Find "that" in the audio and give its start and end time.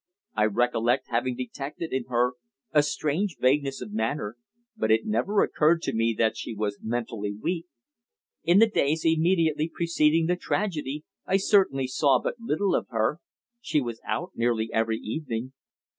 6.17-6.35